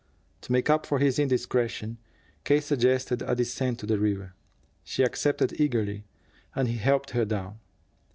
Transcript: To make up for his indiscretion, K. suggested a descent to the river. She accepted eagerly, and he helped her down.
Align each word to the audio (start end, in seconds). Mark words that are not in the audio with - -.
To 0.41 0.51
make 0.51 0.67
up 0.67 0.87
for 0.87 0.97
his 0.97 1.19
indiscretion, 1.19 1.99
K. 2.43 2.59
suggested 2.59 3.21
a 3.21 3.35
descent 3.35 3.77
to 3.81 3.85
the 3.85 3.99
river. 3.99 4.33
She 4.83 5.03
accepted 5.03 5.61
eagerly, 5.61 6.05
and 6.55 6.67
he 6.67 6.77
helped 6.77 7.11
her 7.11 7.23
down. 7.23 7.59